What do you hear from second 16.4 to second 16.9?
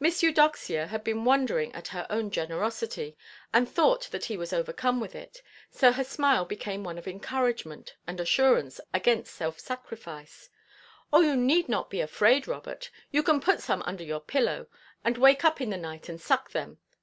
them.